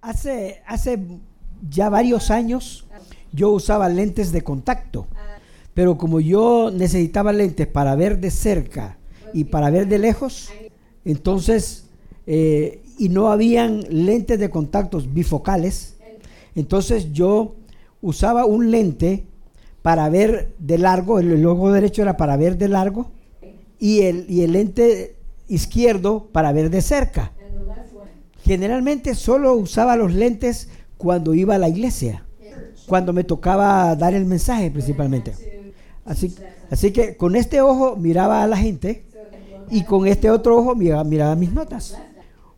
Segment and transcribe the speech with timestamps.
[0.00, 0.98] Hace, hace
[1.68, 2.86] ya varios años
[3.32, 5.06] yo usaba lentes de contacto,
[5.74, 8.98] pero como yo necesitaba lentes para ver de cerca
[9.34, 10.50] y para ver de lejos,
[11.04, 11.84] entonces,
[12.26, 15.96] eh, y no habían lentes de contactos bifocales,
[16.54, 17.56] entonces yo
[18.00, 19.26] usaba un lente
[19.82, 23.10] para ver de largo, el, ojo derecho era para ver de largo,
[23.78, 25.16] y el, y el lente
[25.48, 27.32] izquierdo para ver de cerca.
[28.46, 32.24] Generalmente solo usaba los lentes cuando iba a la iglesia,
[32.86, 35.34] cuando me tocaba dar el mensaje principalmente.
[36.04, 36.32] Así,
[36.70, 39.04] así que con este ojo miraba a la gente
[39.68, 41.98] y con este otro ojo miraba, mis notas.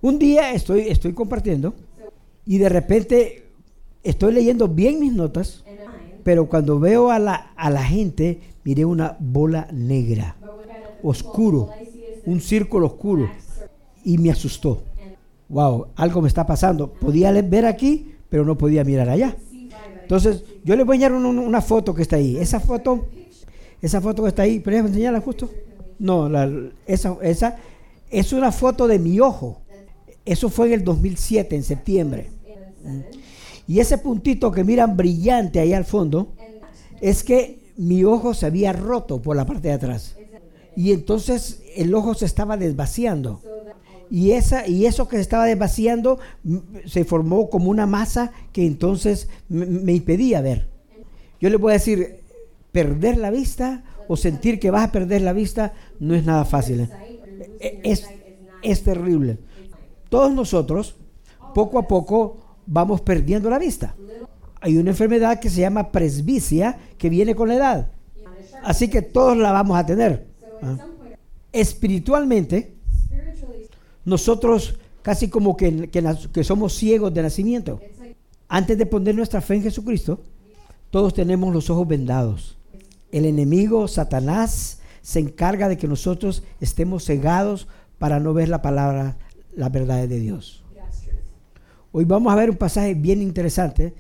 [0.03, 1.73] Un día estoy, estoy compartiendo
[2.45, 3.47] y de repente
[4.03, 5.65] estoy leyendo bien mis notas,
[6.23, 10.37] pero cuando veo a la, a la gente, miré una bola negra,
[11.03, 11.71] oscuro,
[12.27, 13.31] un círculo oscuro,
[14.05, 14.83] y me asustó.
[15.49, 16.93] Wow, algo me está pasando.
[16.93, 19.37] Podía ver aquí, pero no podía mirar allá.
[20.03, 22.37] Entonces, yo les voy a enseñar una, foto que está ahí.
[22.37, 23.07] Esa foto,
[23.83, 25.51] esa foto que está ahí, ¿pero enseñarla justo?
[25.99, 26.31] No,
[26.87, 27.57] esa, esa
[28.11, 29.61] es una foto de mi ojo.
[30.25, 32.31] Eso fue en el 2007, en septiembre.
[33.67, 36.33] Y ese puntito que miran brillante ahí al fondo,
[37.01, 40.17] es que mi ojo se había roto por la parte de atrás.
[40.75, 43.41] Y entonces el ojo se estaba desvaciando.
[44.11, 46.19] Y, esa, y eso que se estaba desvaciando
[46.87, 50.69] se formó como una masa que entonces me impedía ver.
[51.41, 52.21] Yo le voy a decir,
[52.73, 56.81] perder la vista o sentir que vas a perder la vista no es nada fácil.
[56.81, 56.91] ¿eh?
[57.61, 58.09] E, es,
[58.63, 59.39] es terrible.
[60.09, 60.97] Todos nosotros,
[61.55, 63.95] poco a poco, vamos perdiendo la vista.
[64.61, 67.91] Hay una enfermedad que se llama presbicia que viene con la edad.
[68.65, 70.27] Así que todos la vamos a tener.
[70.63, 70.77] ¿ah?
[71.53, 72.78] Espiritualmente,
[74.09, 77.81] nosotros casi como que, que, somos ciegos de nacimiento.
[78.49, 80.21] Antes de poner nuestra fe en Jesucristo,
[80.91, 82.57] todos tenemos los ojos vendados.
[83.13, 87.69] El enemigo, Satanás, se encarga de que nosotros estemos cegados
[87.99, 89.19] para no ver la palabra,
[89.55, 90.65] la verdad de Dios.
[91.93, 93.95] Hoy vamos a ver un pasaje bien interesante,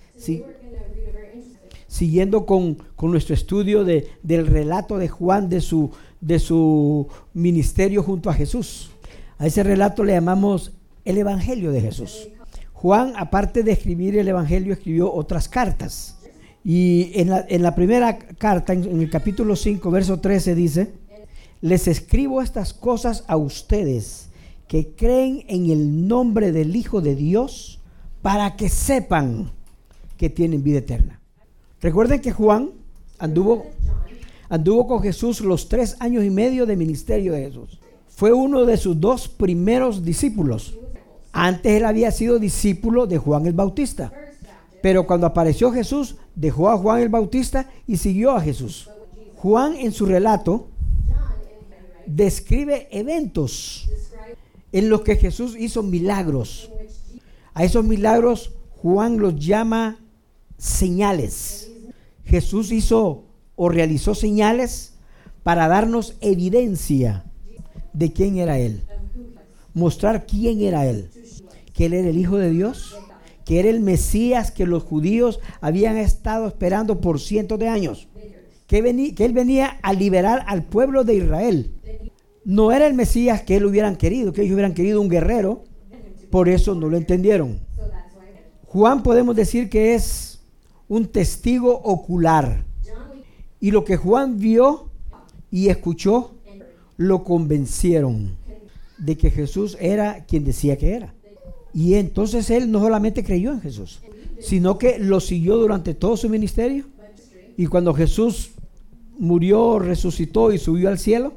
[1.87, 8.31] siguiendo con, nuestro estudio de, del relato de Juan de su, de su ministerio junto
[8.31, 8.91] a Jesús.
[9.39, 10.73] A ese relato le llamamos
[11.05, 12.29] el Evangelio de Jesús.
[12.73, 16.19] Juan, aparte de escribir el Evangelio, escribió otras cartas.
[16.65, 20.93] Y en la, en la primera carta, en, el capítulo 5, verso 13, dice,
[21.61, 24.29] les escribo estas cosas a ustedes
[24.67, 27.81] que creen en el nombre del Hijo de Dios
[28.23, 29.51] para que sepan
[30.17, 31.21] que tienen vida eterna.
[31.81, 32.71] Recuerden que Juan
[33.19, 33.67] anduvo,
[34.49, 37.81] anduvo con Jesús los tres años y medio de ministerio de Jesús.
[38.19, 40.77] Fue uno de sus dos primeros discípulos.
[41.31, 44.13] Antes él había sido discípulo de Juan el Bautista.
[44.83, 48.91] Pero cuando apareció Jesús, dejó a Juan el Bautista y siguió a Jesús.
[49.37, 50.67] Juan en su relato
[52.07, 53.89] describe eventos
[54.73, 56.73] en los que Jesús hizo milagros
[57.55, 58.51] a esos milagros
[58.83, 60.01] Juan los llama
[60.57, 61.71] señales.
[62.25, 64.95] Jesús hizo o realizó señales
[65.45, 67.25] para darnos evidencia
[67.99, 68.83] de quién era Él.
[69.75, 71.11] Mostrar quién era Él.
[71.73, 72.97] Que Él era el Hijo de Dios.
[73.45, 78.09] Que era el Mesías que los judíos habían estado esperando por cientos de años.
[78.67, 81.73] Que, que Él venía a liberar al pueblo de Israel.
[82.45, 85.65] No era el Mesías que Él hubieran querido, que ellos hubieran querido un guerrero,
[86.31, 87.61] por eso no lo entendieron.
[88.67, 90.41] Juan podemos decir que es
[90.87, 92.65] un testigo ocular.
[93.61, 94.91] Y lo que Juan vio
[95.51, 96.38] y escuchó
[96.99, 98.37] lo convencieron
[98.99, 101.15] de que Jesús era quien decía que era.
[101.73, 104.01] Y entonces él no solamente creyó en Jesús,
[104.41, 106.85] sino que lo siguió durante todo su ministerio.
[107.57, 108.51] Y cuando Jesús
[109.17, 111.35] murió, resucitó y subió al cielo,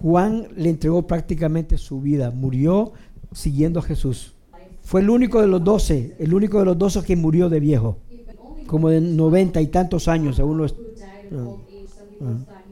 [0.00, 2.92] Juan le entregó prácticamente su vida, murió
[3.32, 4.34] siguiendo a Jesús.
[4.82, 7.98] Fue el único de los doce, el único de los doce que murió de viejo,
[8.66, 10.74] como de noventa y tantos años, según los...
[11.32, 11.56] Ah,
[12.20, 12.63] ah.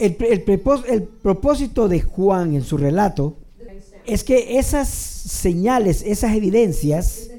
[0.00, 3.36] El, el, propósito de Juan en su relato
[4.06, 7.30] es que esas señales, esas evidencias,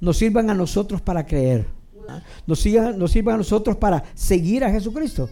[0.00, 1.66] nos sirvan a nosotros para creer,
[2.46, 2.64] nos,
[2.96, 5.28] nos sirvan a nosotros para seguir a Jesucristo.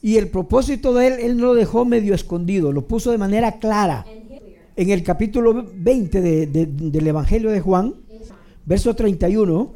[0.00, 3.58] Y el propósito de él, él no lo dejó medio escondido, lo puso de manera
[3.58, 4.06] clara
[4.76, 7.94] en el capítulo 20 del Evangelio de Juan,
[8.64, 9.72] verso 31,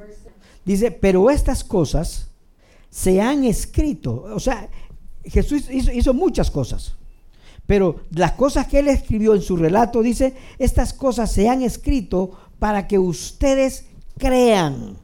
[0.64, 2.28] dice, pero estas cosas
[2.90, 4.68] se han escrito, o sea,
[5.30, 6.94] Jesús hizo, muchas cosas,
[7.66, 12.32] pero las cosas que él escribió en su relato, dice, estas cosas se han escrito
[12.58, 13.86] para que ustedes
[14.16, 14.96] crean.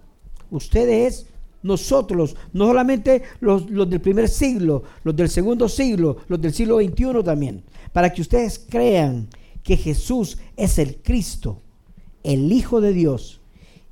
[0.50, 1.26] Ustedes,
[1.62, 6.78] nosotros, no solamente los, los del primer siglo, los del segundo siglo, los del siglo
[6.78, 7.62] XXI también,
[7.92, 9.28] para que ustedes crean
[9.62, 11.60] que Jesús es el Cristo,
[12.22, 13.40] el Hijo de Dios,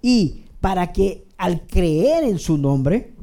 [0.01, 3.15] y para que al creer en su nombre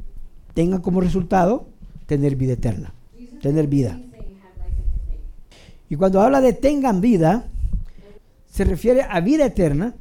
[0.52, 1.68] tengan como resultado
[2.06, 2.92] tener vida eterna,
[3.40, 4.00] tener vida.
[5.88, 7.48] Y cuando habla de tengan vida,
[8.46, 9.94] se refiere a vida eterna,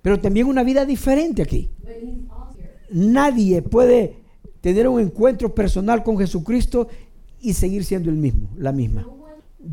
[0.00, 1.70] pero también una vida diferente aquí.
[2.90, 4.16] Nadie puede
[4.60, 6.88] tener un encuentro personal con Jesucristo
[7.40, 9.06] y seguir siendo el mismo, la misma.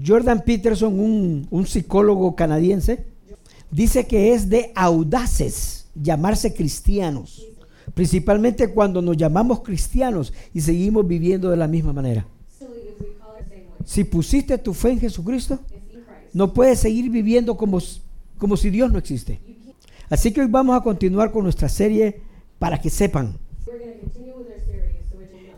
[0.06, 3.06] Jordan Peterson, un, un psicólogo canadiense,
[3.72, 7.46] dice que es de audaces llamarse cristianos,
[7.94, 12.26] principalmente cuando nos llamamos cristianos y seguimos viviendo de la misma manera.
[13.90, 15.58] Si pusiste tu fe en Jesucristo,
[16.32, 17.80] no puedes seguir viviendo como,
[18.38, 19.40] como si Dios no existe.
[20.12, 22.22] Así que hoy vamos a continuar con nuestra serie
[22.60, 23.40] para que sepan.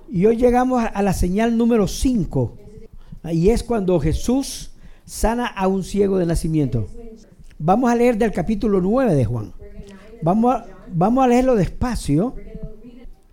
[0.10, 2.58] Y hoy llegamos a la señal número 5.
[3.34, 4.72] Y es cuando Jesús
[5.04, 6.88] sana a un ciego de nacimiento.
[7.60, 9.52] Vamos a leer del capítulo 9 de Juan.
[10.22, 12.34] Vamos a, vamos a leerlo despacio,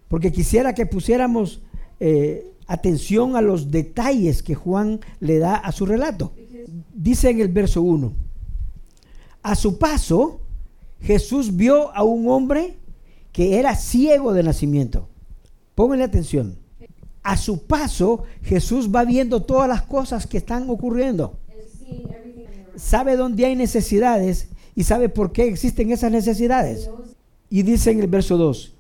[0.09, 1.63] porque quisiera que pusiéramos
[2.01, 6.33] eh, atención a los detalles que Juan le da a su relato.
[6.95, 8.13] Dice en el verso 1,
[9.43, 10.43] a su paso,
[11.01, 12.77] Jesús vio a un hombre
[13.33, 15.09] que era ciego de nacimiento.
[15.75, 16.59] Pónganle atención.
[17.23, 21.39] A su paso, Jesús va viendo todas las cosas que están ocurriendo.
[22.77, 26.91] Sabe dónde hay necesidades y sabe por qué existen esas necesidades.
[27.49, 28.75] Y dice en el verso 2,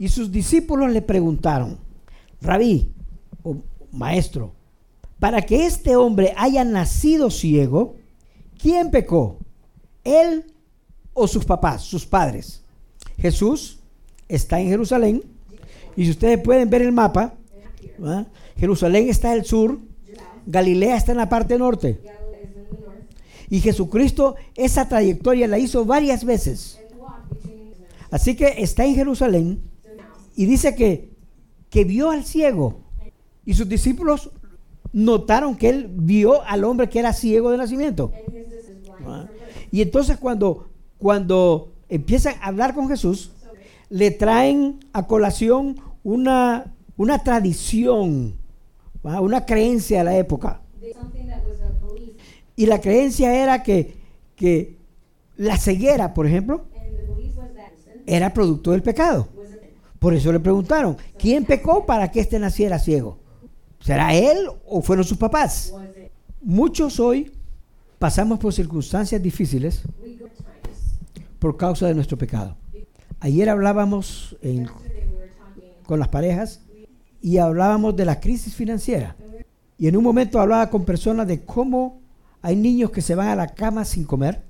[0.00, 1.78] y sus discípulos le preguntaron,
[2.40, 2.92] rabí
[3.92, 4.54] maestro,
[5.18, 7.96] para que este hombre haya nacido ciego,
[8.60, 9.38] ¿quién pecó?
[10.04, 10.52] ¿Él
[11.12, 12.62] o sus papás, sus padres?
[13.18, 13.80] Jesús
[14.28, 15.22] está en Jerusalén
[15.96, 17.34] y si ustedes pueden ver el mapa,
[18.56, 19.78] Jerusalén está al sur,
[20.46, 22.00] Galilea está en la parte norte.
[23.50, 26.78] Y Jesucristo esa trayectoria la hizo varias veces.
[28.10, 29.62] Así que está en Jerusalén
[30.36, 31.10] y dice que,
[31.68, 32.87] que vio al ciego.
[33.48, 34.30] Y sus discípulos
[34.92, 38.12] notaron que él vio al hombre que era ciego de nacimiento.
[39.06, 39.26] Ah.
[39.70, 40.68] Y entonces cuando,
[40.98, 43.32] cuando empiezan a hablar con Jesús,
[43.88, 48.34] le traen a colación una, una tradición,
[49.02, 50.60] una creencia de la época.
[52.54, 53.96] Y la creencia era que,
[54.36, 54.76] que
[55.38, 56.66] la ceguera, por ejemplo,
[58.04, 59.26] era producto del pecado.
[59.98, 63.26] Por eso le preguntaron, ¿quién pecó para que éste naciera ciego?
[63.80, 65.72] ¿Será él o fueron sus papás?
[66.42, 67.32] Muchos hoy
[67.98, 69.82] pasamos por circunstancias difíciles
[71.38, 72.56] por causa de nuestro pecado.
[73.20, 74.36] Ayer hablábamos
[75.84, 76.60] con las parejas
[77.20, 79.16] y hablábamos de la crisis financiera.
[79.76, 82.00] Y en un momento hablaba con personas de cómo
[82.42, 84.42] hay niños que se van a la cama sin comer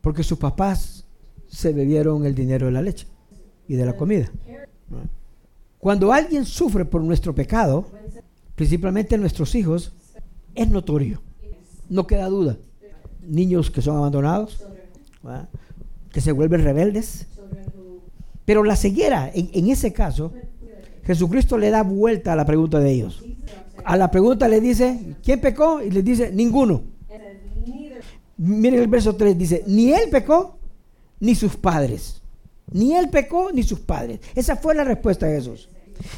[0.00, 1.04] porque sus papás
[1.48, 3.06] se bebieron el dinero de la leche
[3.68, 4.30] y de la comida.
[5.78, 7.86] Cuando alguien sufre por nuestro pecado,
[8.54, 9.92] principalmente nuestros hijos,
[10.54, 11.22] es notorio.
[11.88, 12.56] No queda duda.
[13.26, 14.64] Niños que son abandonados,
[16.12, 17.26] que se vuelven rebeldes.
[18.44, 20.32] Pero la ceguera, en, ese caso,
[21.04, 23.24] Jesucristo le da vuelta a la pregunta de ellos.
[23.84, 25.82] A la pregunta le dice, ¿quién pecó?
[25.82, 26.82] Y le dice, ninguno.
[28.36, 30.58] Miren el verso 3, dice, ni él pecó,
[31.20, 32.22] ni sus padres.
[32.72, 34.20] Ni él pecó, ni sus padres.
[34.34, 35.68] Esa fue la respuesta de Jesús.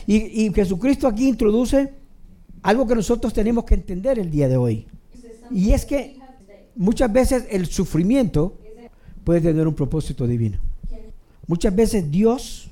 [0.07, 1.93] Y, Jesucristo aquí introduce
[2.65, 4.87] algo que nosotros tenemos que entender el día de hoy.
[5.51, 6.19] Y es que
[6.75, 8.59] muchas veces el sufrimiento
[9.23, 10.59] puede tener un propósito divino.
[11.47, 12.71] Muchas veces Dios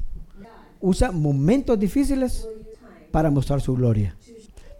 [0.81, 2.49] usa momentos difíciles
[3.11, 4.17] para mostrar su gloria.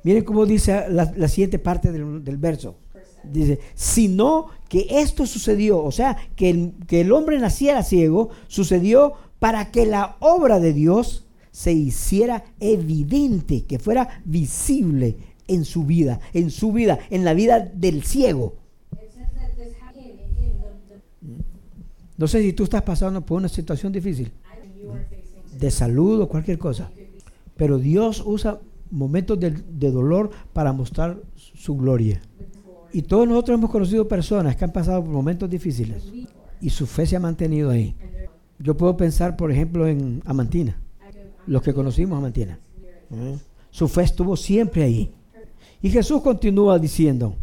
[0.03, 2.77] Miren cómo dice la, siguiente parte del verso.
[3.23, 9.13] Dice, sino que esto sucedió, o sea, que el, que el hombre naciera ciego, sucedió
[9.39, 15.17] para que la obra de Dios se hiciera evidente, que fuera visible
[15.47, 18.57] en su vida, en su vida, en la vida del ciego.
[22.17, 24.33] No sé si tú estás pasando por una situación difícil,
[25.59, 26.91] de salud o cualquier cosa,
[27.57, 28.59] pero Dios usa
[28.91, 32.21] momentos de, de dolor para mostrar su gloria.
[32.93, 36.05] Y todos nosotros hemos conocido personas que han pasado por momentos difíciles
[36.61, 37.95] y su fe se ha mantenido ahí.
[38.59, 40.82] Yo puedo pensar, por ejemplo, en Amantina,
[41.47, 42.59] los que conocimos a Amantina.
[43.11, 43.37] ¿Eh?
[43.71, 45.13] Su fe estuvo siempre ahí.
[45.81, 47.35] Y Jesús continúa diciendo,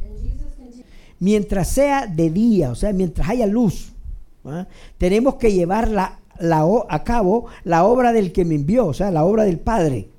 [1.20, 3.91] mientras sea de día, o sea, mientras haya luz,
[4.46, 4.65] ¿eh?
[4.98, 9.12] tenemos que llevar la, la, a cabo la obra del que me envió, o sea,
[9.12, 10.10] la obra del Padre.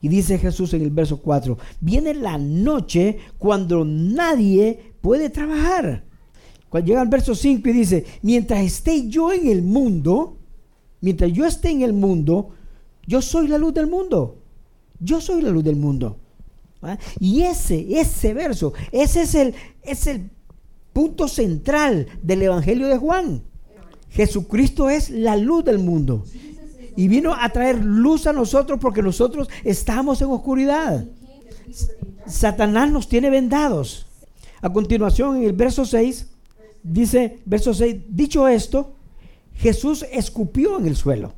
[0.00, 6.04] Y dice Jesús en el verso 4, viene la noche cuando nadie puede trabajar.
[6.68, 10.36] Cuando llega al verso 5 y dice, mientras esté yo en el mundo,
[11.00, 12.50] mientras yo esté en el mundo,
[13.06, 14.38] yo soy la luz del mundo.
[15.00, 16.18] Yo soy la luz del mundo.
[16.82, 16.98] ¿Ah?
[17.18, 20.30] Y ese, ese verso, ese es el, es el
[20.92, 23.42] punto central del Evangelio de Juan.
[24.10, 26.24] Jesucristo es la luz del mundo.
[26.96, 31.04] Y vino a traer luz a nosotros porque nosotros estamos en oscuridad.
[32.26, 34.06] Satanás nos tiene vendados.
[34.60, 36.26] A continuación, en el verso 6,
[36.82, 38.94] dice, verso 6, dicho esto,
[39.54, 41.34] Jesús escupió en el suelo.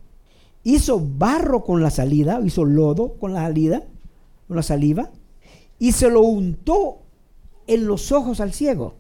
[0.67, 3.85] Hizo barro con la salida, hizo lodo con la salida,
[4.49, 5.13] con la saliva,
[5.79, 7.03] y se lo untó
[7.69, 8.97] en los ojos al ciego.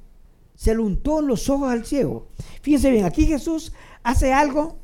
[0.54, 2.28] Se lo untó en los ojos al ciego.
[2.62, 3.72] Fíjense bien, aquí Jesús
[4.04, 4.76] hace algo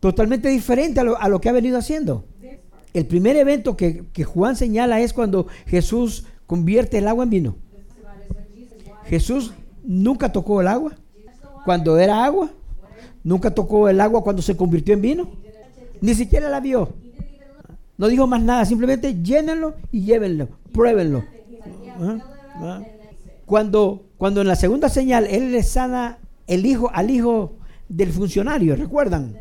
[0.00, 2.24] totalmente diferente a lo, que ha venido haciendo.
[2.94, 7.56] El primer evento que, Juan señala es cuando Jesús convierte el agua en vino.
[9.04, 9.52] Jesús
[9.82, 10.94] nunca tocó el agua
[11.66, 12.50] cuando era agua.
[13.22, 15.43] Nunca tocó el agua cuando se convirtió en vino.
[16.00, 16.94] Ni siquiera la vio.
[17.96, 21.24] No dijo más nada, simplemente llénenlo y llévenlo, pruébenlo.
[22.00, 22.18] ¿Ah?
[22.56, 22.82] ¿Ah?
[23.46, 27.56] Cuando, cuando en la segunda señal él le sana el hijo al hijo
[27.88, 29.36] del funcionario, ¿recuerdan?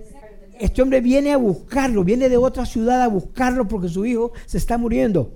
[0.60, 4.58] Este hombre viene a buscarlo, viene de otra ciudad a buscarlo porque su hijo se
[4.58, 5.32] está muriendo.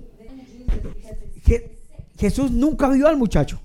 [2.16, 3.60] Jesús nunca vio al muchacho,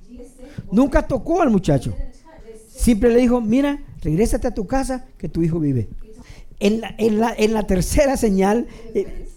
[0.72, 1.94] nunca tocó al muchacho.
[2.70, 5.90] Siempre le dijo, mira, regrésate a tu casa que tu hijo vive.
[6.66, 9.28] En la, tercera señal, eh,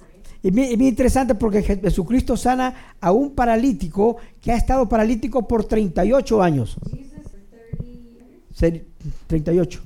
[0.43, 6.41] es bien interesante porque Jesucristo sana a un paralítico que ha estado paralítico por 38
[6.41, 6.77] años.
[9.27, 9.83] 38.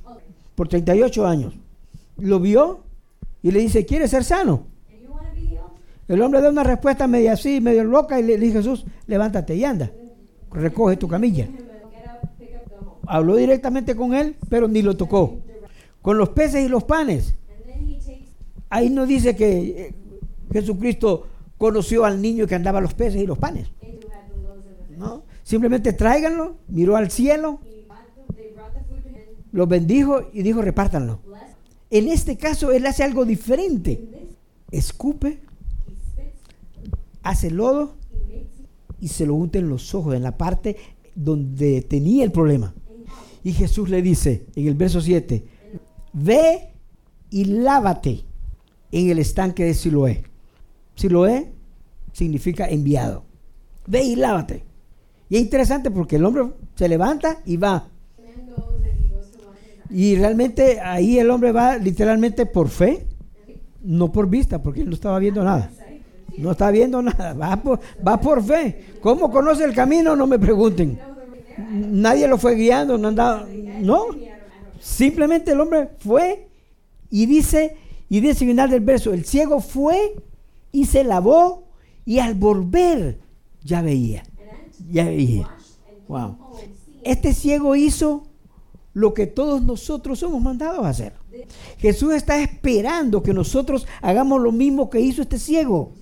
[0.54, 1.54] Por 38 años
[2.18, 2.80] lo vio
[3.42, 4.66] y le dice, ¿quieres ser sano?
[6.08, 9.64] El hombre da una respuesta media así, medio loca, y le dice Jesús, levántate y
[9.64, 9.90] anda,
[10.52, 11.48] recoge tu camilla.
[13.06, 15.38] Habló directamente con él, pero ni lo tocó.
[16.02, 17.34] Con los peces y los panes.
[18.68, 19.94] Ahí no dice que eh,
[20.52, 21.26] Jesucristo
[21.58, 23.68] conoció al niño que andaba los peces y los panes.
[24.96, 25.24] ¿No?
[25.42, 27.60] Simplemente tráiganlo, miró al cielo,
[29.52, 31.20] los bendijo y dijo repártanlo.
[31.90, 34.28] En este caso, él hace algo diferente.
[34.70, 35.40] Escupe,
[37.22, 37.96] hace lodo
[39.00, 40.76] y se lo unta en los ojos, en la parte
[41.14, 42.72] donde tenía el problema.
[43.42, 45.44] Y Jesús le dice en el verso 7,
[46.12, 46.72] ve
[47.30, 48.24] y lávate
[48.92, 50.24] en el estanque de Siloé.
[50.94, 51.52] Siloé
[52.12, 53.24] significa enviado.
[53.86, 54.64] Ve y lávate.
[55.28, 57.88] Y es interesante porque el hombre se levanta y va.
[59.88, 63.06] Y realmente ahí el hombre va literalmente por fe,
[63.82, 65.70] no por vista, porque él no estaba viendo nada.
[66.38, 68.98] No está viendo nada, va por, va por fe.
[69.00, 70.14] ¿Cómo conoce el camino?
[70.14, 70.98] No me pregunten.
[71.70, 73.46] Nadie lo fue guiando, no andaba,
[73.80, 74.06] no.
[74.80, 76.48] Simplemente el hombre fue
[77.10, 77.76] y dice,
[78.08, 80.16] y dice al final del verso, el ciego fue
[80.72, 81.68] y se lavó
[82.04, 83.20] y al volver
[83.62, 84.22] ya veía,
[84.90, 85.48] ya veía.
[86.08, 86.36] Wow.
[87.04, 88.24] Este ciego hizo
[88.94, 91.12] lo que todos nosotros somos mandados a hacer.
[91.78, 95.92] Jesús está esperando que nosotros hagamos lo mismo que hizo este ciego.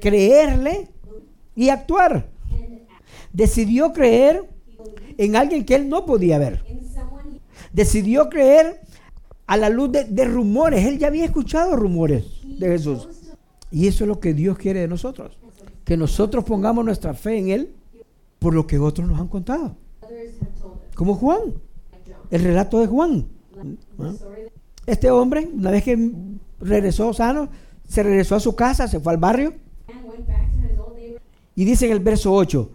[0.00, 0.88] Creerle
[1.54, 2.30] y actuar.
[3.32, 4.48] Decidió creer
[5.18, 6.64] en alguien que él no podía ver.
[7.72, 8.80] Decidió creer
[9.46, 10.84] a la luz de, rumores.
[10.86, 13.08] Él ya había escuchado rumores de Jesús.
[13.70, 15.38] Y eso es lo que Dios quiere de nosotros.
[15.84, 17.74] Que nosotros pongamos nuestra fe en Él
[18.38, 19.76] por lo que otros nos han contado.
[20.94, 21.54] Como Juan
[22.32, 23.26] el relato de Juan.
[24.86, 26.12] Este hombre, una vez que
[26.60, 27.50] regresó sano,
[27.86, 29.54] se regresó a su casa, se fue al barrio.
[31.54, 32.70] Y dice en el verso 8,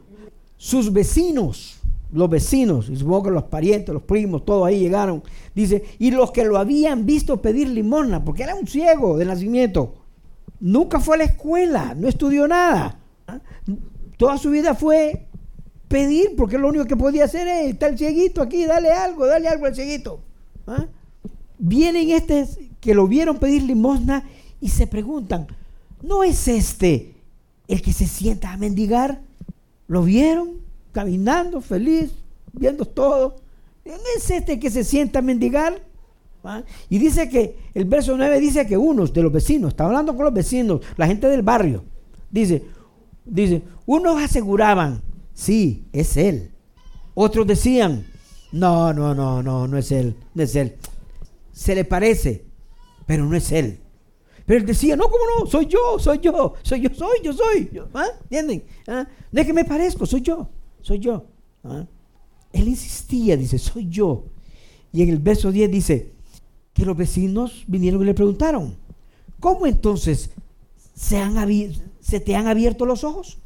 [0.58, 1.77] sus vecinos,
[2.12, 5.24] los vecinos, y supongo que los parientes, los primos, todos ahí llegaron.
[5.54, 9.96] Dice, y los que lo habían visto pedir limosna, porque era un ciego de nacimiento.
[10.60, 13.00] Nunca fue a la escuela, no estudió nada.
[14.18, 15.28] Toda su vida fue
[15.88, 19.48] pedir, porque lo único que podía hacer es, está el cieguito aquí, dale algo, dale
[19.48, 20.22] algo al cieguito.
[20.66, 20.86] ¿Ah?
[21.60, 24.24] Vienen estos que lo vieron pedir limosna
[24.62, 25.48] y se preguntan,
[26.02, 27.16] ¿no es este
[27.68, 29.22] el que se sienta a mendigar?
[29.88, 30.67] ¿Lo vieron
[30.98, 32.10] caminando feliz,
[32.52, 33.36] viendo todo?
[33.86, 35.80] ¿No es este que se sienta a mendigar?
[36.90, 40.26] Y dice que, el verso 9 dice que unos de los vecinos, está hablando con
[40.26, 41.84] los vecinos, la gente del barrio,
[42.32, 42.64] dice,
[43.26, 45.04] dice, unos aseguraban,
[45.36, 46.50] sí, es Él.
[47.14, 48.08] Otros decían,
[48.52, 50.78] no, no, no, no, no es Él, no es Él.
[51.52, 52.44] Se le parece,
[53.06, 53.80] pero no es él.
[54.48, 55.46] Pero él decía, no, ¿cómo no?
[55.46, 57.70] Soy yo, soy yo, soy yo, soy yo, soy.
[58.24, 58.64] ¿Entienden?
[58.88, 59.06] ¿Ah?
[59.32, 60.50] No es que me parezco, soy yo,
[60.88, 61.26] soy yo.
[61.66, 61.86] ¿Ah?
[62.54, 64.24] Él insistía, dice, soy yo.
[64.94, 66.14] Y en el verso 10 dice
[66.74, 68.78] que los vecinos vinieron y le preguntaron,
[69.42, 70.30] ¿cómo entonces
[70.96, 71.36] se, han
[72.00, 73.38] se te han abierto los ojos?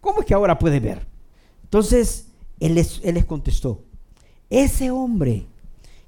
[0.00, 1.04] ¿Cómo es que ahora puedes ver?
[1.64, 2.28] Entonces
[2.60, 3.82] él él les contestó,
[4.48, 5.46] ese hombre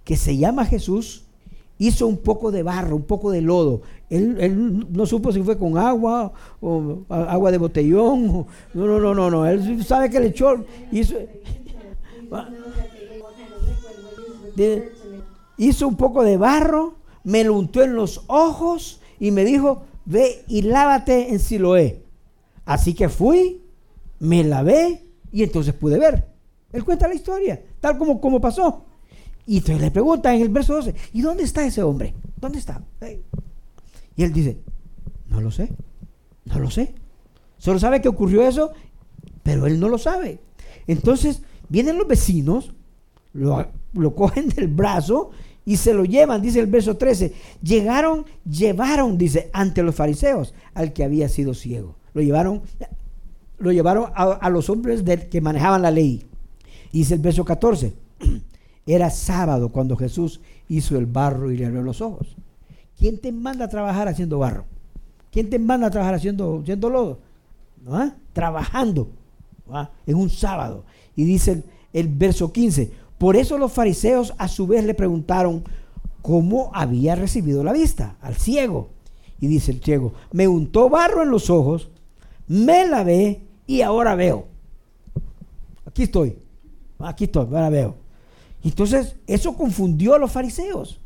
[0.04, 1.24] que se llama Jesús
[1.78, 3.82] hizo un poco de barro, un poco de lodo.
[4.08, 8.46] Él, no supo si fue con agua o agua de botellón.
[8.74, 9.46] no, no, no, no, no.
[9.46, 10.64] Él sabe que le echó.
[10.92, 11.16] Hizo,
[15.58, 20.44] hizo un poco de barro, me lo untó en los ojos y me dijo, ve
[20.48, 22.02] y lávate en Siloé.
[22.64, 23.62] Así que fui,
[24.18, 25.02] me lavé
[25.32, 26.26] y entonces pude ver.
[26.72, 28.85] Él cuenta la historia, tal como, como pasó.
[29.46, 32.14] Y entonces le pregunta en el verso 12, ¿y dónde está ese hombre?
[32.36, 32.82] ¿Dónde está?
[34.16, 34.58] Y él dice,
[35.28, 35.72] no lo sé,
[36.44, 36.94] no lo sé.
[37.58, 38.72] Solo sabe que ocurrió eso,
[39.42, 40.40] pero él no lo sabe.
[40.86, 42.74] Entonces vienen los vecinos,
[43.32, 45.30] lo, lo cogen del brazo
[45.64, 47.34] y se lo llevan, dice el verso 13.
[47.60, 51.96] Llegaron, llevaron, dice, ante los fariseos al que había sido ciego.
[52.14, 52.62] Lo llevaron,
[53.58, 56.24] lo llevaron a, los hombres que manejaban la ley.
[56.92, 57.92] Dice el verso 14.
[58.86, 62.36] Era sábado cuando Jesús hizo el barro y le abrió los ojos.
[62.96, 64.64] ¿Quién te manda a trabajar haciendo barro?
[65.30, 67.18] ¿Quién te manda a trabajar haciendo, haciendo lodo?
[67.84, 68.12] ¿No?
[68.32, 69.08] Trabajando
[70.06, 70.84] en un sábado.
[71.14, 75.64] Y dice el, el verso 15, por eso los fariseos a su vez le preguntaron
[76.22, 78.90] cómo había recibido la vista al ciego.
[79.40, 81.90] Y dice el ciego, me untó barro en los ojos,
[82.48, 84.46] me lavé y ahora veo.
[85.84, 86.38] Aquí estoy,
[86.98, 88.05] aquí estoy, ahora veo.
[88.66, 91.00] Entonces, eso confundió a los fariseos.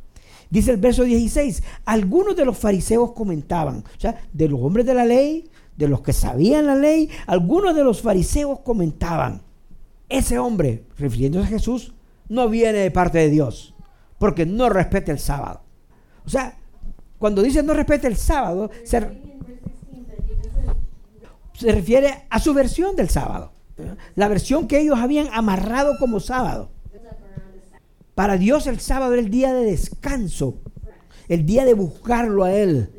[0.48, 4.94] Dice el verso 16, algunos de los fariseos comentaban, o sea, de los hombres de
[4.94, 9.42] la ley, de los que sabían la ley, algunos de los fariseos comentaban,
[10.08, 11.92] ese hombre, refiriéndose a Jesús,
[12.28, 13.74] no viene de parte de Dios,
[14.18, 15.60] porque no respeta el sábado.
[16.24, 16.56] O sea,
[17.18, 19.06] cuando dice no respeta el sábado, se,
[21.52, 23.52] se refiere a su versión del sábado,
[24.14, 26.70] la versión que ellos habían amarrado como sábado.
[28.14, 30.58] Para Dios el sábado es el día de descanso,
[31.28, 32.90] el día de buscarlo a Él,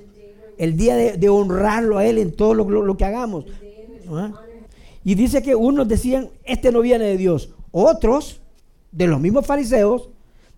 [0.58, 3.46] el día de, honrarlo a Él en todo lo, que hagamos.
[5.04, 7.54] Y dice que unos decían, este no viene de Dios.
[7.72, 8.42] Otros,
[8.92, 10.10] de los mismos fariseos,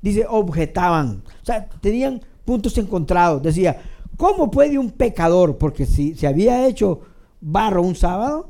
[0.02, 1.24] dice, objetaban.
[1.42, 3.42] O sea, tenían puntos encontrados.
[3.42, 3.82] Decía,
[4.18, 5.58] ¿cómo puede un pecador?
[5.58, 7.02] Porque si se había hecho
[7.40, 8.50] barro un sábado,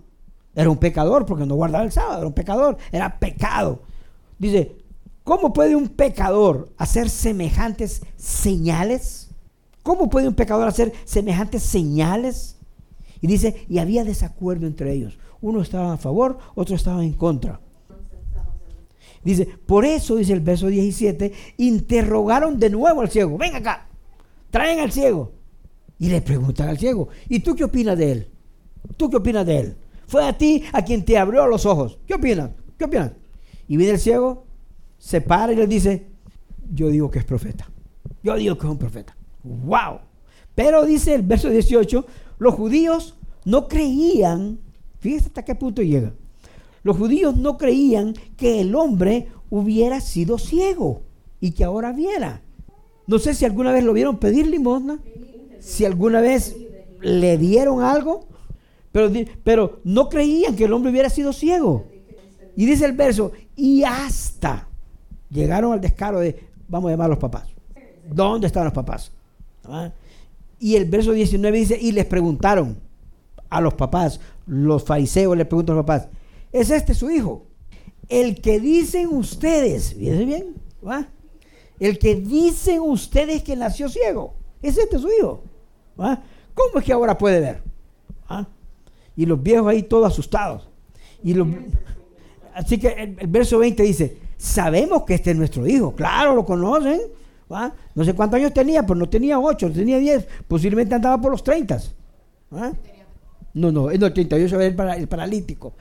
[0.56, 3.82] era un pecador, porque no guardaba el sábado, era un pecador, era pecado.
[4.38, 4.76] Dice,
[5.24, 9.30] ¿Cómo puede un pecador hacer semejantes señales?
[9.82, 12.58] ¿Cómo puede un pecador hacer semejantes señales?
[13.22, 15.18] Y dice, y había desacuerdo entre ellos.
[15.40, 17.62] Uno estaba a favor, otro estaba en contra.
[19.24, 23.38] Dice, por eso, dice el verso 17, interrogaron de nuevo al ciego.
[23.38, 23.88] Ven acá,
[24.52, 25.32] traen al ciego.
[26.00, 28.28] Y le preguntan al ciego, ¿y tú qué opinas de él?
[28.98, 29.78] ¿Tú qué opinas de él?
[30.06, 31.98] Fue a ti a quien te abrió los ojos.
[32.06, 32.50] ¿Qué opinas?
[32.78, 33.14] ¿Qué opinas?
[33.70, 34.46] Y viene el ciego
[35.04, 36.08] se para y le dice,
[36.74, 37.70] yo digo que es profeta.
[38.24, 39.18] Yo digo que es un profeta.
[39.44, 40.00] ¡Wow!
[40.56, 42.06] Pero dice el verso 18,
[42.40, 44.60] los judíos no creían,
[45.00, 46.14] fíjese hasta qué punto llega,
[46.84, 51.02] los judíos no creían que el hombre hubiera sido ciego
[51.42, 52.42] y que ahora viera.
[53.06, 55.02] No sé si alguna vez lo vieron pedir limosna,
[55.60, 56.56] si alguna vez
[57.02, 58.26] le dieron algo,
[58.94, 59.12] pero,
[59.44, 61.88] pero no creían que el hombre hubiera sido ciego.
[62.56, 64.70] Y dice el verso, y hasta
[65.34, 67.48] llegaron al descaro de, vamos a llamar a los papás.
[68.08, 69.12] ¿Dónde están los papás?
[69.66, 69.92] ¿Ah?
[70.60, 72.78] Y el verso 19 dice, y les preguntaron
[73.50, 76.08] a los papás, los fariseos les preguntan a los papás,
[76.52, 77.46] ¿es este su hijo?
[78.08, 81.08] El que dicen ustedes, fíjense bien, ¿va?
[81.80, 85.44] el que dicen ustedes que nació ciego, ¿es este su hijo?
[86.00, 86.22] ¿va?
[86.54, 87.62] ¿Cómo es que ahora puede ver?
[88.28, 88.48] ¿Ah?
[89.16, 90.70] Y los viejos ahí todos asustados.
[91.24, 91.36] Y
[92.54, 95.96] así que el verso 20 dice, sabemos que este es nuestro hijo.
[95.96, 97.00] Claro, lo conocen.
[97.96, 100.28] No sé cuántos años tenía, pero no tenía 8, tenía 10.
[100.48, 101.80] Posiblemente andaba por los 30.
[103.54, 105.76] No, no, en el 38 era el, paralítico.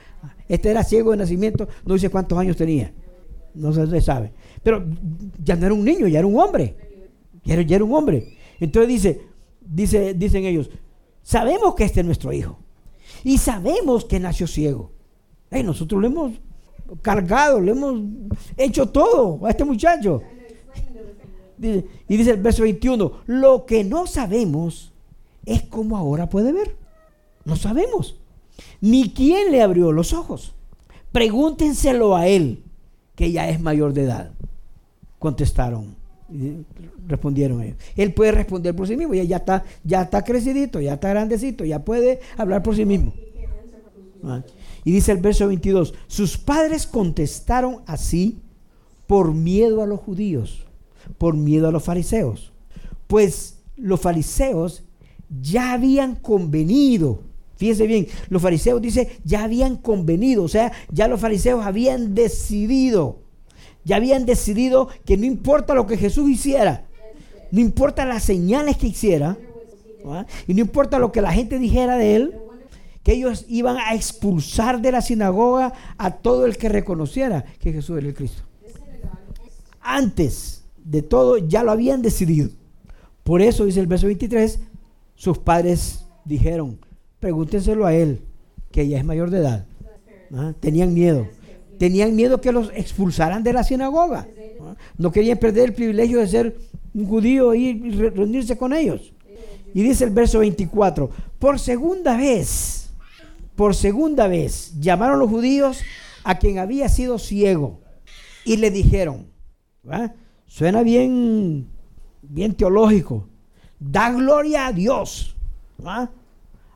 [0.48, 2.92] Este era ciego de nacimiento, no sé cuántos años tenía.
[3.54, 4.32] No se sabe.
[4.62, 4.84] Pero
[5.42, 6.76] ya no era un niño, ya era un hombre.
[7.44, 8.36] Ya era, un hombre.
[8.60, 9.20] Entonces dice,
[9.60, 10.70] dice, dicen ellos,
[11.22, 12.58] sabemos que este es nuestro hijo.
[13.24, 14.92] Y sabemos que nació ciego.
[15.50, 16.32] nosotros lo hemos
[17.00, 18.00] cargado, le hemos
[18.56, 20.22] hecho todo a este muchacho.
[21.58, 24.92] Y dice el verso 21, lo que no sabemos
[25.46, 26.76] es cómo ahora puede ver.
[27.44, 28.16] No sabemos.
[28.80, 30.54] Ni quién le abrió los ojos.
[31.12, 32.64] Pregúntenselo a él,
[33.14, 34.32] que ya es mayor de edad.
[35.18, 35.94] Contestaron,
[37.06, 37.76] respondieron ellos.
[37.96, 41.64] Él puede responder por sí mismo, ya, ya, está, ya está crecidito, ya está grandecito,
[41.64, 43.12] ya puede hablar por sí mismo.
[44.24, 44.42] Ah.
[44.84, 48.40] Y dice el verso 22, sus padres contestaron así
[49.06, 50.66] por miedo a los judíos,
[51.18, 52.52] por miedo a los fariseos.
[53.06, 54.82] Pues los fariseos
[55.40, 57.20] ya habían convenido,
[57.56, 63.20] fíjense bien, los fariseos dice, ya habían convenido, o sea, ya los fariseos habían decidido,
[63.84, 66.86] ya habían decidido que no importa lo que Jesús hiciera,
[67.50, 69.38] no importa las señales que hiciera,
[70.46, 72.34] y no importa lo que la gente dijera de él,
[73.02, 77.98] que ellos iban a expulsar de la sinagoga a todo el que reconociera que Jesús
[77.98, 78.42] era el Cristo.
[79.80, 82.50] Antes de todo ya lo habían decidido.
[83.24, 84.60] Por eso dice el verso 23,
[85.14, 86.78] sus padres dijeron,
[87.20, 88.20] pregúntenselo a él,
[88.70, 89.66] que ya es mayor de edad.
[90.34, 90.52] ¿Ah?
[90.58, 91.26] Tenían miedo.
[91.78, 94.28] Tenían miedo que los expulsaran de la sinagoga.
[94.96, 96.56] No querían perder el privilegio de ser
[96.94, 99.12] un judío y reunirse con ellos.
[99.74, 102.81] Y dice el verso 24, por segunda vez
[103.56, 105.80] por segunda vez llamaron los judíos
[106.24, 107.80] a quien había sido ciego
[108.44, 109.28] y le dijeron,
[110.46, 111.68] suena bien,
[112.22, 113.28] bien teológico,
[113.78, 115.36] da gloria a Dios.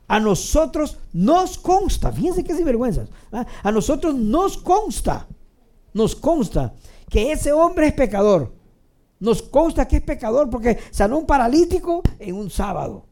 [0.09, 3.09] A nosotros nos consta, fíjense qué sinvergüenzas,
[3.63, 5.27] a nosotros nos consta,
[5.93, 6.73] nos consta
[7.09, 8.55] que ese hombre es pecador.
[9.19, 13.05] Nos consta que es pecador porque sanó un paralítico en un sábado.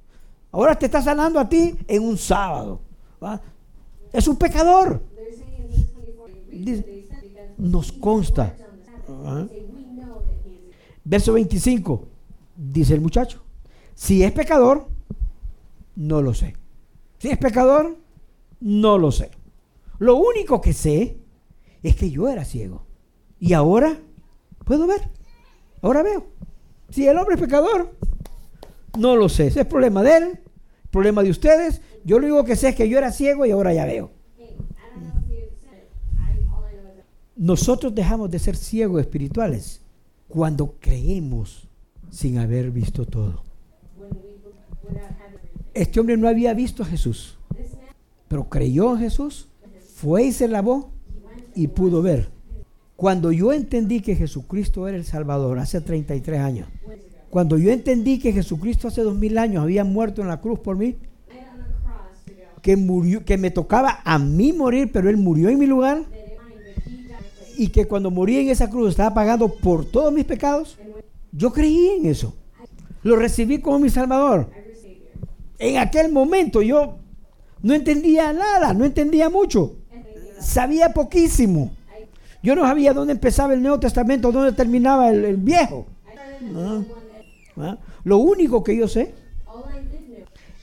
[0.51, 2.81] Ahora te está sanando a ti en un sábado.
[4.15, 5.01] Es un pecador.
[7.57, 8.55] nos consta.
[11.03, 12.07] Verso 25.
[12.55, 13.43] Dice el muchacho.
[13.93, 14.87] Si es pecador,
[15.95, 16.55] no lo sé.
[17.17, 17.97] Si es pecador,
[18.61, 19.31] no lo sé.
[19.99, 21.17] Lo único que sé
[21.83, 22.85] es que yo era ciego.
[23.39, 23.99] Y ahora
[24.63, 25.09] puedo ver.
[25.81, 26.27] Ahora veo.
[26.89, 27.93] Si el hombre es pecador,
[28.97, 29.47] no lo sé.
[29.47, 30.39] Es problema de él,
[30.89, 31.81] problema de ustedes.
[32.05, 34.11] Yo lo único que sé es que yo era ciego y ahora ya veo.
[37.35, 39.81] Nosotros dejamos de ser ciegos espirituales
[40.27, 41.67] cuando creemos
[42.11, 43.43] sin haber visto todo.
[45.73, 47.37] Este hombre no había visto a Jesús,
[48.27, 49.49] pero creyó en Jesús,
[49.95, 50.91] fue y se lavó
[51.55, 52.29] y pudo ver.
[52.95, 56.69] Cuando yo entendí que Jesucristo era el Salvador hace 33 años,
[57.29, 60.95] cuando yo entendí que Jesucristo hace 2000 años había muerto en la cruz por mí,
[62.65, 66.01] que murió, que me tocaba a mí morir, pero él murió en mi lugar.
[67.55, 70.75] Y que cuando morí en esa cruz estaba pagando por todos mis pecados.
[71.31, 72.33] Yo creí en eso.
[73.03, 74.49] Lo recibí como mi Salvador.
[75.59, 76.97] En aquel momento yo
[77.61, 79.75] no entendía nada, no entendía mucho.
[80.39, 81.71] Sabía poquísimo.
[82.41, 85.85] Yo no sabía dónde empezaba el Nuevo Testamento, dónde terminaba el, Viejo.
[86.55, 86.81] ¿Ah?
[87.57, 87.77] ¿Ah?
[88.03, 89.13] Lo único que yo sé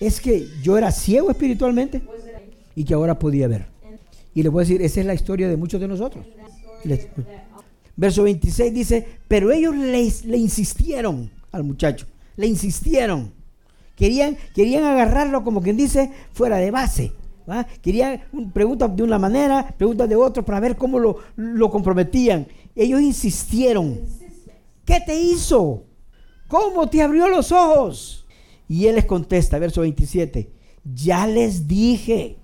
[0.07, 2.03] es que yo era ciego espiritualmente
[2.75, 3.67] y que ahora podía ver.
[4.35, 6.25] Y le voy a decir, esa es la historia de muchos de nosotros.
[7.97, 13.33] verso 26 dice, pero ellos le, insistieron al muchacho, le insistieron.
[13.95, 17.13] Querían, querían agarrarlo como quien dice fuera de base.
[17.83, 18.21] Querían
[18.53, 22.47] preguntas de una manera, preguntas de otra para ver cómo lo, lo comprometían.
[22.75, 24.01] Ellos insistieron.
[24.85, 25.85] ¿Qué te hizo?
[26.49, 28.22] ¿Cómo te abrió los ojos?
[28.73, 30.51] Y él les contesta, verso 27,
[30.95, 32.39] ya les dije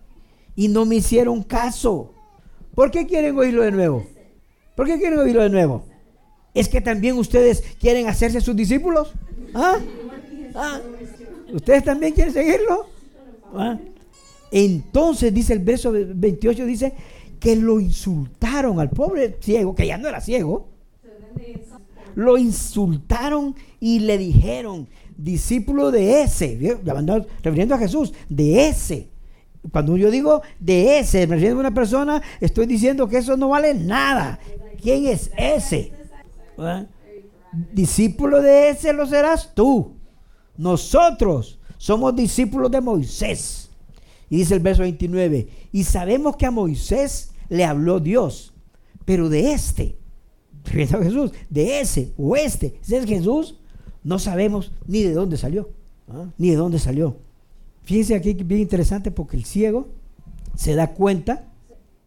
[0.54, 2.12] y no me hicieron caso.
[2.74, 4.06] ¿Por qué quieren oírlo de nuevo?
[4.76, 5.86] ¿Por qué quieren oírlo de nuevo?
[6.52, 9.14] ¿Es que también ustedes quieren hacerse sus discípulos?
[9.54, 9.78] ¿Ah?
[10.54, 10.80] ¿Ah?
[11.50, 12.90] ¿Ustedes también quieren seguirlo?
[13.54, 13.78] ¿Ah?
[14.50, 16.92] Entonces dice el verso 28, dice
[17.40, 20.68] que lo insultaron al pobre ciego, que ya no era ciego.
[22.18, 26.80] Lo insultaron y le dijeron, discípulo de ese,
[27.44, 29.08] refiriendo a Jesús, de ese.
[29.70, 33.50] Cuando yo digo de ese, me refiero a una persona, estoy diciendo que eso no
[33.50, 34.40] vale nada.
[34.82, 35.92] ¿Quién es ese?
[36.58, 36.86] ¿Ah?
[37.72, 39.94] Discípulo de ese lo serás tú.
[40.56, 43.70] Nosotros somos discípulos de Moisés.
[44.28, 48.54] Y dice el verso 29, y sabemos que a Moisés le habló Dios,
[49.04, 49.97] pero de este,
[50.70, 53.56] a Jesús, de ese o este, ese es Jesús,
[54.04, 55.70] no sabemos ni de dónde salió,
[56.08, 56.26] ¿ah?
[56.38, 57.16] ni de dónde salió.
[57.84, 59.88] Fíjense aquí bien interesante porque el ciego
[60.54, 61.48] se da cuenta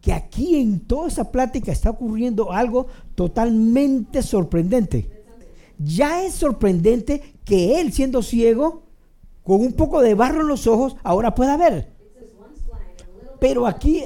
[0.00, 5.24] que aquí en toda esa plática está ocurriendo algo totalmente sorprendente.
[5.78, 8.82] ya es sorprendente que él siendo ciego,
[9.42, 11.92] con un poco de barro en los ojos, ahora pueda ver.
[13.40, 14.04] Pero aquí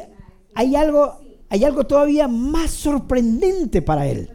[0.55, 1.19] hay algo,
[1.51, 4.31] hay algo todavía más sorprendente para él.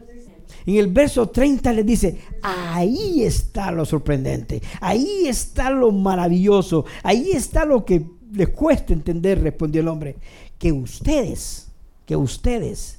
[0.66, 7.32] En el verso 30 le dice, ahí está lo sorprendente, ahí está lo maravilloso, ahí
[7.32, 10.16] está lo que les cuesta entender, respondió el hombre,
[10.58, 11.68] que ustedes,
[12.06, 12.98] que ustedes,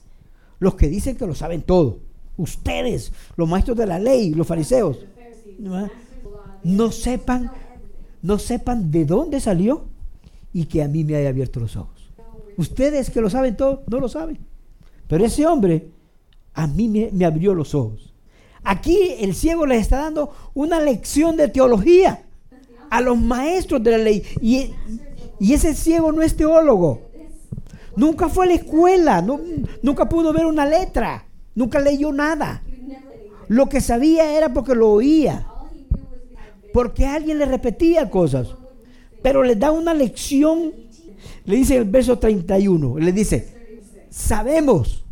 [0.59, 1.99] los que dicen que lo saben todo,
[2.37, 4.99] ustedes, los maestros de la ley, los fariseos,
[6.63, 7.51] no sepan,
[8.21, 9.85] no sepan de dónde salió
[10.51, 12.09] y que a mí me haya abierto los ojos.
[12.57, 14.37] Ustedes que lo saben todo, no lo saben.
[15.07, 15.87] Pero ese hombre
[16.53, 18.13] a mí me, abrió los ojos.
[18.63, 22.23] Aquí el ciego les está dando una lección de teología
[22.89, 24.23] a los maestros de la ley.
[24.41, 24.71] Y,
[25.39, 27.01] y ese ciego no es teólogo.
[27.95, 29.21] Nunca fue a la escuela,
[29.81, 32.63] nunca pudo ver una letra, nunca leyó nada.
[33.47, 35.45] Lo que sabía era porque lo oía,
[36.71, 38.47] porque alguien le repetía cosas.
[39.21, 40.73] Pero le da una lección,
[41.45, 43.77] le dice el verso 31, le dice,
[44.09, 45.02] sabemos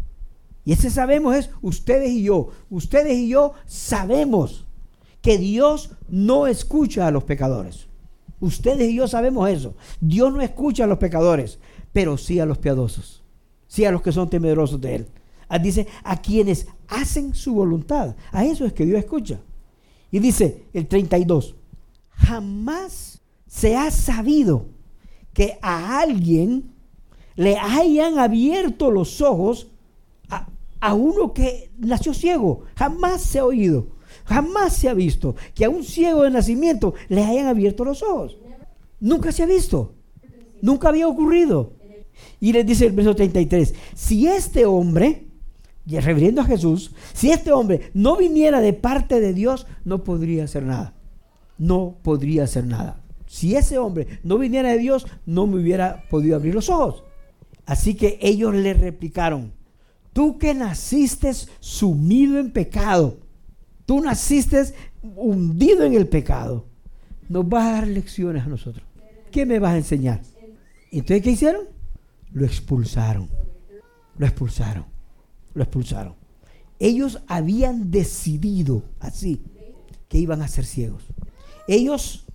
[0.63, 2.49] y ese sabemos es ustedes y yo.
[2.69, 4.67] Ustedes y yo sabemos
[5.21, 7.87] que Dios no escucha a los pecadores.
[8.39, 9.75] Ustedes y yo sabemos eso.
[9.99, 11.59] Dios no escucha a los pecadores,
[11.93, 13.23] pero sí a los piadosos.
[13.67, 15.07] Sí a los que son temerosos de Él.
[15.47, 18.15] Ah, dice, a quienes hacen su voluntad.
[18.31, 19.39] A eso es que Dios escucha.
[20.11, 21.55] Y dice el 32,
[22.09, 24.65] jamás se ha sabido
[25.33, 26.71] que a alguien
[27.35, 29.67] le hayan abierto los ojos
[30.81, 32.63] a uno que nació ciego.
[32.75, 33.87] Jamás se ha oído,
[34.25, 38.37] jamás se ha visto que a un ciego de nacimiento le hayan abierto los ojos.
[38.99, 39.93] Nunca se ha visto,
[40.61, 41.73] nunca había ocurrido.
[42.39, 45.27] Y les dice el verso 33, si este hombre,
[45.85, 50.43] y refiriendo a Jesús, si este hombre no viniera de parte de Dios, no podría
[50.43, 50.93] hacer nada.
[51.57, 53.03] No podría hacer nada.
[53.27, 57.03] Si ese hombre no viniera de Dios, no me hubiera podido abrir los ojos.
[57.65, 59.53] Así que ellos le replicaron,
[60.13, 63.17] Tú que naciste sumido en pecado,
[63.85, 66.65] tú naciste hundido en el pecado,
[67.29, 68.85] nos vas a dar lecciones a nosotros.
[69.31, 70.21] ¿Qué me vas a enseñar?
[70.91, 71.61] Entonces, ¿qué hicieron?
[72.33, 73.29] Lo expulsaron.
[74.17, 74.85] Lo expulsaron.
[75.53, 76.15] Lo expulsaron.
[76.79, 79.41] Ellos habían decidido así
[80.09, 81.03] que iban a ser ciegos.
[81.67, 82.25] Ellos,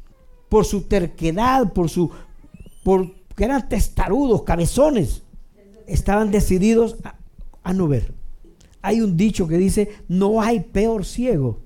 [0.49, 2.11] por su terquedad, por su,
[2.83, 5.23] por que eran testarudos, cabezones,
[5.87, 7.16] estaban decididos a,
[7.67, 8.15] a no ver.
[8.81, 11.59] Hay un dicho que dice, no hay peor ciego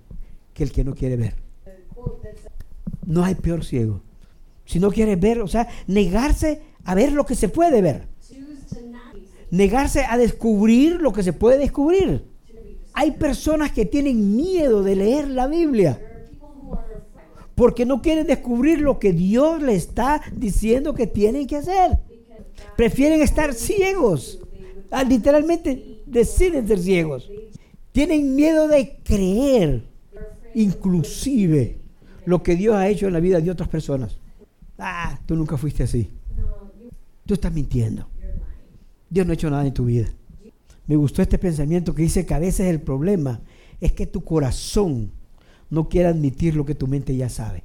[0.55, 1.35] que el que no quiere ver.
[3.05, 4.01] No hay peor ciego.
[4.65, 8.09] Si no quiere ver, o sea, negarse a ver lo que se puede ver.
[9.51, 12.25] Negarse a descubrir lo que se puede descubrir.
[12.95, 16.01] Hay personas que tienen miedo de leer la Biblia
[17.55, 21.99] porque no quieren descubrir lo que Dios le está diciendo que tienen que hacer.
[22.75, 24.41] Prefieren estar ciegos
[25.09, 27.31] literalmente deciden ser ciegos.
[27.93, 29.85] Tienen miedo de creer,
[30.55, 31.79] inclusive,
[32.25, 34.19] lo que Dios ha hecho en la vida de otras personas.
[34.79, 36.11] Ah, tú nunca fuiste así.
[37.27, 38.09] Tú estás mintiendo.
[39.09, 40.09] Dios no ha hecho nada en tu vida.
[40.87, 43.41] Me gustó este pensamiento que dice que a veces el problema
[43.81, 45.13] es que tu corazón
[45.69, 47.63] no quiere admitir lo que tu mente ya sabe.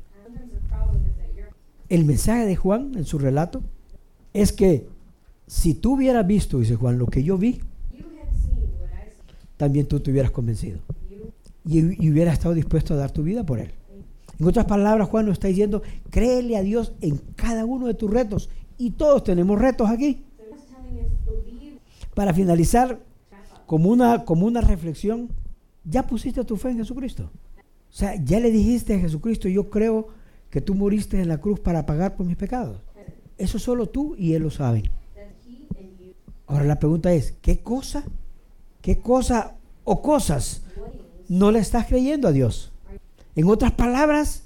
[1.90, 3.64] El mensaje de Juan en su relato
[4.34, 4.88] es que
[5.48, 7.62] si tú hubieras visto, dice Juan, lo que yo vi,
[9.58, 10.80] también tú te hubieras convencido.
[11.66, 13.72] Y, y hubieras estado dispuesto a dar tu vida por él.
[14.40, 18.12] En otras palabras, Juan nos está diciendo, créele a Dios en cada uno de tus
[18.12, 18.50] retos.
[18.78, 20.24] Y todos tenemos retos aquí.
[22.14, 23.00] Para finalizar,
[23.66, 25.30] como una, como una reflexión,
[25.84, 27.30] ya pusiste tu fe en Jesucristo.
[27.90, 30.10] O sea, ya le dijiste a Jesucristo, yo creo
[30.50, 32.78] que tú moriste en la cruz para pagar por mis pecados.
[33.38, 34.84] Eso solo tú y Él lo saben.
[36.48, 38.04] Ahora la pregunta es, ¿qué cosa?
[38.86, 40.62] ¿Qué cosa o cosas
[41.28, 42.72] no le estás creyendo a Dios?
[43.36, 44.44] En otras palabras,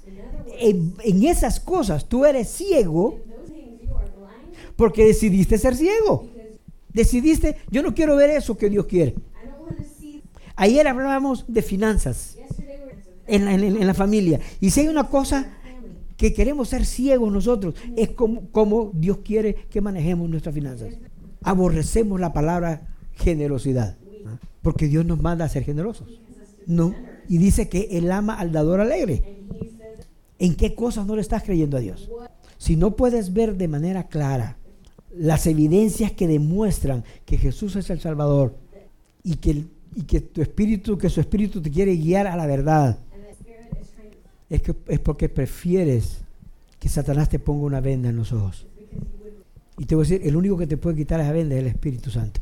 [0.58, 0.94] en,
[1.26, 3.18] esas cosas tú eres ciego
[4.76, 6.26] porque decidiste ser ciego.
[6.90, 9.14] Decidiste, yo no quiero ver eso que Dios quiere.
[10.56, 12.38] Ayer hablábamos de finanzas
[13.26, 14.40] en la, familia.
[14.58, 15.52] Y si hay una cosa
[16.16, 20.94] que queremos ser ciegos nosotros, es como Dios quiere que manejemos nuestras finanzas
[21.42, 23.96] aborrecemos la palabra generosidad.
[24.62, 26.20] Porque Dios nos manda a ser generosos.
[26.66, 26.94] No.
[27.28, 29.38] Y dice que Él ama al dador alegre.
[30.38, 32.10] ¿En qué cosas no le estás creyendo a Dios?
[32.58, 34.56] Si no puedes ver de manera clara
[35.16, 38.54] las evidencias que demuestran que Jesús es el Salvador
[39.24, 42.98] y que y que tu espíritu, que su espíritu te quiere guiar a la verdad,
[44.48, 46.18] es, que, es porque prefieres
[46.78, 48.66] que Satanás te ponga una venda en los ojos.
[49.78, 51.68] Y te voy a decir, el único que te puede quitar esa venda es el
[51.68, 52.40] Espíritu Santo.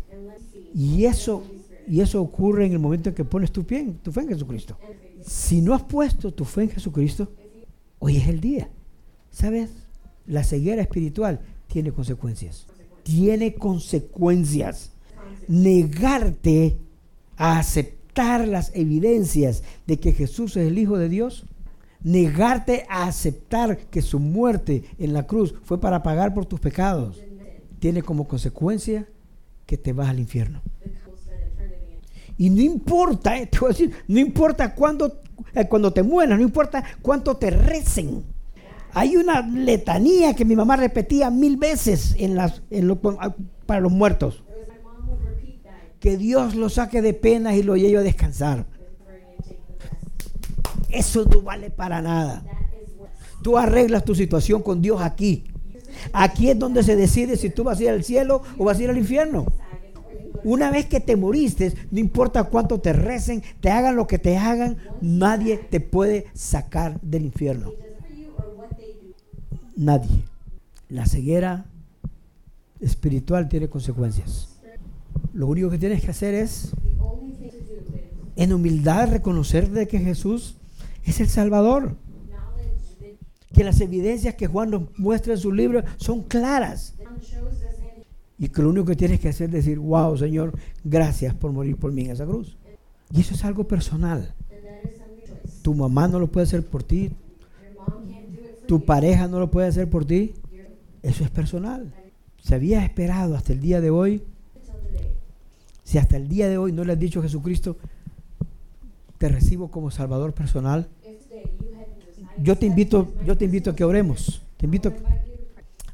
[0.74, 1.42] Y eso,
[1.88, 4.78] y eso ocurre en el momento en que pones tu, pie, tu fe en Jesucristo.
[5.24, 7.32] Si no has puesto tu fe en Jesucristo,
[7.98, 8.68] hoy es el día.
[9.30, 9.70] ¿Sabes?
[10.26, 12.66] La ceguera espiritual tiene consecuencias.
[13.02, 14.92] Tiene consecuencias.
[15.48, 16.76] Negarte
[17.36, 21.46] a aceptar las evidencias de que Jesús es el Hijo de Dios,
[22.02, 27.22] negarte a aceptar que su muerte en la cruz fue para pagar por tus pecados,
[27.78, 29.08] tiene como consecuencia
[29.66, 30.62] que te vas al infierno.
[32.38, 35.20] Y no importa, eh, decir, no importa cuándo,
[35.54, 38.24] eh, cuando te mueras, no importa cuánto te recen.
[38.92, 42.62] Hay una letanía que mi mamá repetía mil veces en las,
[43.66, 44.42] para los muertos
[46.00, 48.66] que Dios lo saque de penas y lo lleve a descansar.
[50.88, 52.44] Eso no vale para nada.
[53.42, 55.44] Tú arreglas tu situación con Dios aquí.
[56.12, 58.82] Aquí es donde se decide si tú vas a ir al cielo o vas a
[58.82, 59.46] ir al infierno.
[60.44, 64.36] Una vez que te moriste, no importa cuánto te recen, te hagan lo que te
[64.36, 67.72] hagan, nadie te puede sacar del infierno.
[69.76, 70.24] Nadie.
[70.88, 71.66] La ceguera
[72.80, 74.48] espiritual tiene consecuencias.
[75.32, 76.72] Lo único que tienes que hacer es,
[78.36, 80.56] en humildad, reconocer de que Jesús
[81.04, 81.96] es el Salvador.
[83.52, 86.94] Que las evidencias que Juan nos muestra en su libro son claras.
[88.38, 90.52] Y que lo único que tienes que hacer es decir, wow, Señor,
[90.84, 92.56] gracias por morir por mí en esa cruz.
[93.12, 94.34] Y eso es algo personal.
[95.62, 97.10] Tu mamá no lo puede hacer por ti.
[98.66, 100.34] Tu pareja no lo puede hacer por ti.
[101.02, 101.92] Eso es personal.
[102.40, 104.22] Se había esperado hasta el día de hoy
[105.88, 107.78] si hasta el día de hoy no le has dicho a Jesucristo,
[109.16, 110.86] te recibo como Salvador personal,
[112.42, 114.42] yo te invito, yo te invito a que oremos.
[114.58, 114.92] Te invito,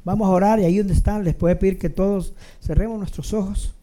[0.05, 3.75] vamos a orar y ahí donde están les puedo pedir que todos cerremos nuestros ojos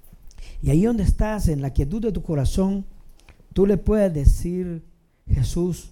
[0.62, 2.86] y ahí donde estás, en la quietud de tu corazón,
[3.52, 4.84] tú le puedes decir,
[5.26, 5.90] Jesús,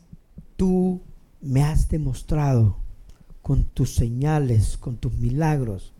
[0.57, 1.01] tú
[1.41, 2.77] me has demostrado
[3.43, 5.93] con tus señales, con tus milagros,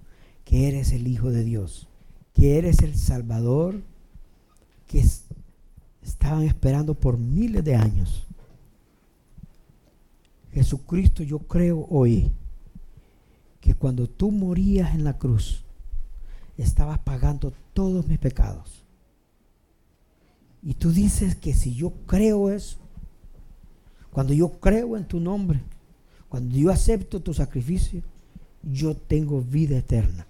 [0.45, 1.89] que eres el Hijo de Dios,
[2.33, 3.83] que eres el Salvador
[4.87, 5.05] que
[6.03, 8.29] estaban esperando por miles de años.
[10.53, 12.31] Jesucristo, yo creo hoy
[13.61, 15.65] que cuando tú morías en la cruz,
[16.57, 18.85] estabas pagando todos mis pecados.
[20.63, 22.79] Y tú dices que si yo creo eso,
[24.13, 25.61] cuando yo creo en tu nombre,
[26.29, 28.03] cuando yo acepto tu sacrificio,
[28.63, 30.27] yo tengo vida eterna.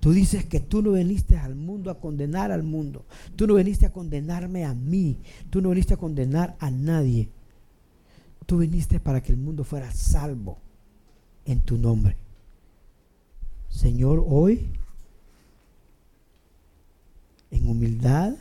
[0.00, 3.04] Tú dices que tú no viniste al mundo a condenar al mundo.
[3.34, 5.18] Tú no viniste a condenarme a mí.
[5.50, 7.28] Tú no viniste a condenar a nadie.
[8.46, 10.58] Tú viniste para que el mundo fuera salvo
[11.48, 12.16] en tu nombre.
[13.68, 14.70] Señor, hoy,
[17.50, 18.34] en humildad,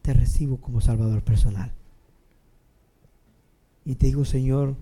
[0.00, 1.72] te recibo como Salvador personal.
[3.84, 4.76] Y te digo, Señor,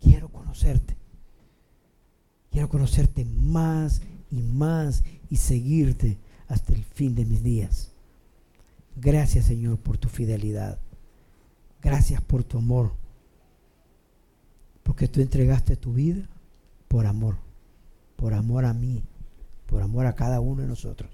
[0.00, 0.96] quiero conocerte.
[2.50, 6.18] Quiero conocerte más y más y seguirte
[6.48, 7.92] hasta el fin de mis días.
[8.96, 10.78] Gracias Señor por tu fidelidad.
[11.80, 12.92] Gracias por tu amor.
[14.82, 16.28] Porque tú entregaste tu vida
[16.88, 17.36] por amor.
[18.16, 19.02] Por amor a mí.
[19.66, 21.10] Por amor a cada uno de nosotros.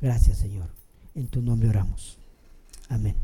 [0.00, 0.68] Gracias Señor.
[1.14, 2.18] En tu nombre oramos.
[2.88, 3.16] Amén.